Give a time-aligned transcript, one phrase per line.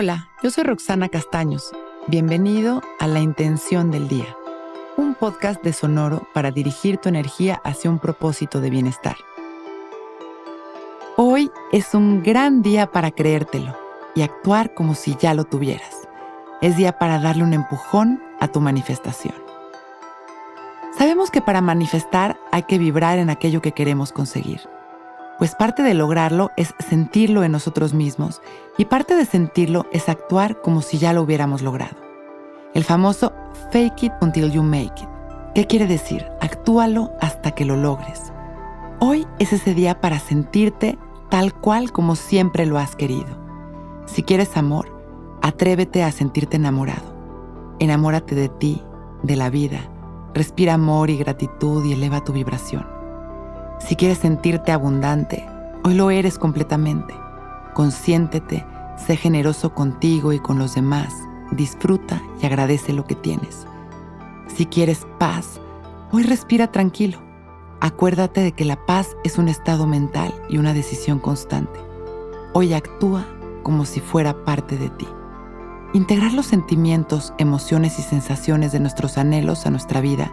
[0.00, 1.72] Hola, yo soy Roxana Castaños.
[2.06, 4.36] Bienvenido a La Intención del Día,
[4.96, 9.16] un podcast de Sonoro para dirigir tu energía hacia un propósito de bienestar.
[11.16, 13.76] Hoy es un gran día para creértelo
[14.14, 16.06] y actuar como si ya lo tuvieras.
[16.60, 19.34] Es día para darle un empujón a tu manifestación.
[20.96, 24.60] Sabemos que para manifestar hay que vibrar en aquello que queremos conseguir
[25.38, 28.42] pues parte de lograrlo es sentirlo en nosotros mismos
[28.76, 31.96] y parte de sentirlo es actuar como si ya lo hubiéramos logrado.
[32.74, 33.32] El famoso
[33.70, 35.08] fake it until you make it.
[35.54, 36.26] ¿Qué quiere decir?
[36.40, 38.32] Actúalo hasta que lo logres.
[39.00, 40.98] Hoy es ese día para sentirte
[41.30, 43.38] tal cual como siempre lo has querido.
[44.06, 44.92] Si quieres amor,
[45.40, 47.16] atrévete a sentirte enamorado.
[47.78, 48.82] Enamórate de ti,
[49.22, 49.80] de la vida.
[50.34, 52.97] Respira amor y gratitud y eleva tu vibración.
[53.78, 55.46] Si quieres sentirte abundante,
[55.84, 57.14] hoy lo eres completamente.
[57.74, 61.14] Consiéntete, sé generoso contigo y con los demás.
[61.52, 63.66] Disfruta y agradece lo que tienes.
[64.54, 65.60] Si quieres paz,
[66.10, 67.18] hoy respira tranquilo.
[67.80, 71.78] Acuérdate de que la paz es un estado mental y una decisión constante.
[72.52, 73.24] Hoy actúa
[73.62, 75.06] como si fuera parte de ti.
[75.94, 80.32] Integrar los sentimientos, emociones y sensaciones de nuestros anhelos a nuestra vida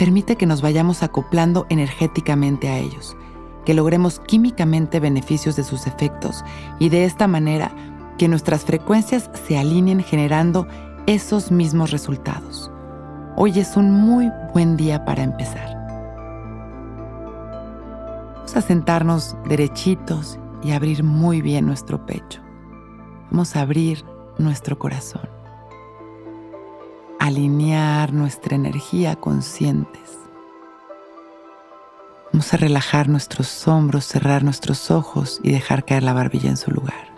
[0.00, 3.18] permite que nos vayamos acoplando energéticamente a ellos,
[3.66, 6.42] que logremos químicamente beneficios de sus efectos
[6.78, 7.70] y de esta manera
[8.16, 10.66] que nuestras frecuencias se alineen generando
[11.06, 12.70] esos mismos resultados.
[13.36, 15.68] Hoy es un muy buen día para empezar.
[18.36, 22.40] Vamos a sentarnos derechitos y abrir muy bien nuestro pecho.
[23.30, 24.02] Vamos a abrir
[24.38, 25.39] nuestro corazón
[27.20, 30.18] alinear nuestra energía conscientes.
[32.32, 36.70] Vamos a relajar nuestros hombros, cerrar nuestros ojos y dejar caer la barbilla en su
[36.70, 37.10] lugar.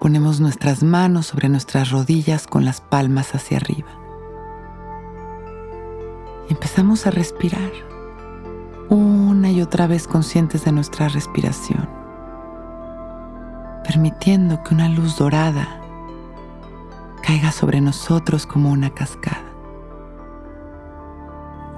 [0.00, 3.90] Ponemos nuestras manos sobre nuestras rodillas con las palmas hacia arriba.
[6.48, 7.70] Y empezamos a respirar
[8.88, 11.88] una y otra vez conscientes de nuestra respiración,
[13.84, 15.77] permitiendo que una luz dorada
[17.28, 19.52] caiga sobre nosotros como una cascada.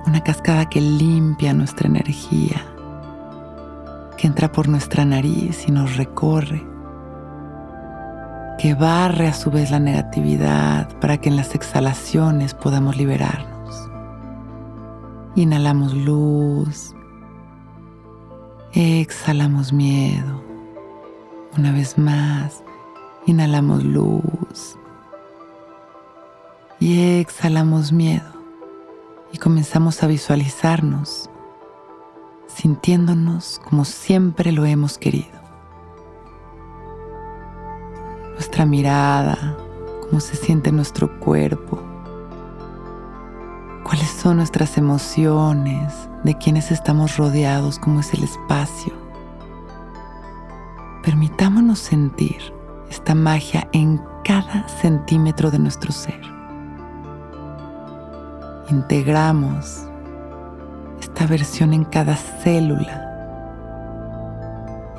[0.07, 2.65] Una cascada que limpia nuestra energía,
[4.17, 6.65] que entra por nuestra nariz y nos recorre,
[8.61, 13.91] que barre a su vez la negatividad para que en las exhalaciones podamos liberarnos.
[15.35, 16.95] Inhalamos luz,
[18.73, 20.45] exhalamos miedo.
[21.59, 22.63] Una vez más,
[23.27, 24.77] inhalamos luz
[26.81, 28.33] y exhalamos miedo
[29.33, 31.29] y comenzamos a visualizarnos
[32.47, 35.39] sintiéndonos como siempre lo hemos querido.
[38.33, 39.57] Nuestra mirada,
[40.01, 41.79] cómo se siente nuestro cuerpo,
[43.85, 48.95] cuáles son nuestras emociones, de quiénes estamos rodeados, cómo es el espacio.
[51.03, 52.55] Permitámonos sentir
[52.89, 56.30] esta magia en cada centímetro de nuestro ser
[58.71, 59.87] integramos
[61.01, 63.07] esta versión en cada célula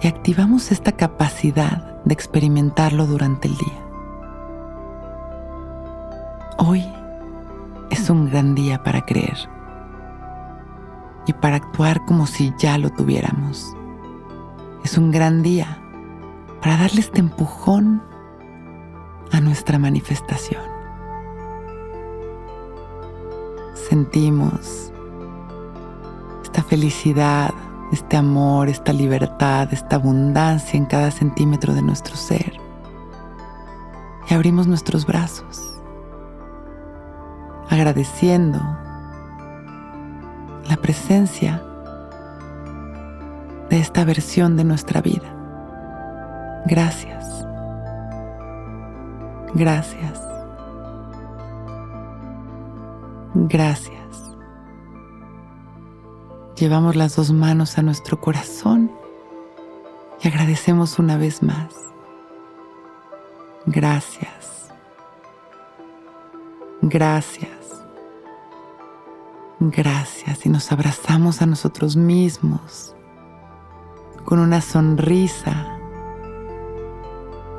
[0.02, 3.80] y activamos esta capacidad de experimentarlo durante el día.
[6.58, 6.86] Hoy
[7.90, 9.38] es un gran día para creer
[11.28, 13.76] y para actuar como si ya lo tuviéramos.
[14.84, 15.78] Es un gran día
[16.62, 18.02] para darle este empujón
[19.32, 20.71] a nuestra manifestación.
[23.92, 24.90] Sentimos
[26.44, 27.54] esta felicidad,
[27.92, 32.54] este amor, esta libertad, esta abundancia en cada centímetro de nuestro ser.
[34.30, 35.78] Y abrimos nuestros brazos,
[37.70, 38.60] agradeciendo
[40.70, 41.62] la presencia
[43.70, 45.36] de esta versión de nuestra vida.
[46.66, 47.46] Gracias.
[49.54, 50.31] Gracias.
[53.34, 54.36] Gracias.
[56.56, 58.92] Llevamos las dos manos a nuestro corazón
[60.22, 61.74] y agradecemos una vez más.
[63.66, 64.70] Gracias.
[66.82, 67.50] Gracias.
[69.60, 70.46] Gracias.
[70.46, 72.96] Y nos abrazamos a nosotros mismos
[74.26, 75.78] con una sonrisa,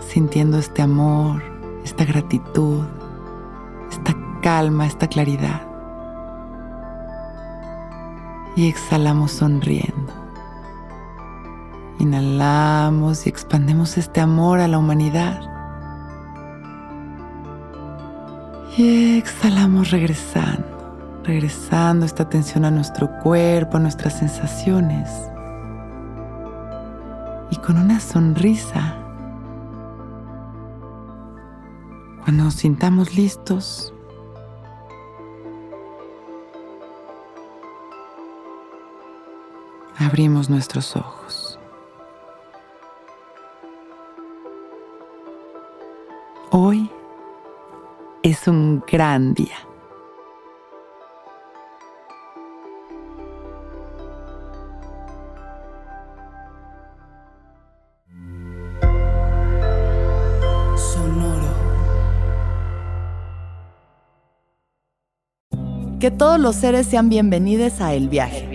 [0.00, 1.42] sintiendo este amor,
[1.84, 2.84] esta gratitud,
[3.90, 5.62] esta calma, esta claridad.
[8.54, 10.12] Y exhalamos sonriendo.
[11.98, 15.40] Inhalamos y expandemos este amor a la humanidad.
[18.76, 20.66] Y exhalamos regresando,
[21.24, 25.08] regresando esta atención a nuestro cuerpo, a nuestras sensaciones.
[27.50, 28.96] Y con una sonrisa,
[32.24, 33.92] cuando nos sintamos listos,
[39.98, 41.58] abrimos nuestros ojos.
[46.50, 46.90] Hoy
[48.22, 49.56] es un gran día.
[60.76, 61.54] Sonoro.
[65.98, 68.48] Que todos los seres sean bienvenidos a El Viaje.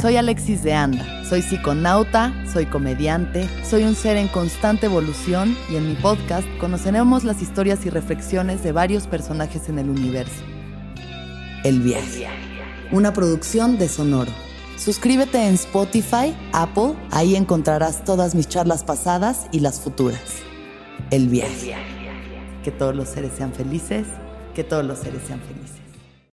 [0.00, 5.76] Soy Alexis de Anda, soy psiconauta, soy comediante, soy un ser en constante evolución y
[5.76, 10.42] en mi podcast conoceremos las historias y reflexiones de varios personajes en el universo.
[11.62, 12.26] El Viaje,
[12.92, 14.32] una producción de Sonoro.
[14.76, 20.42] Suscríbete en Spotify, Apple, ahí encontrarás todas mis charlas pasadas y las futuras.
[21.10, 21.74] El Viaje.
[22.62, 24.06] Que todos los seres sean felices,
[24.54, 25.83] que todos los seres sean felices.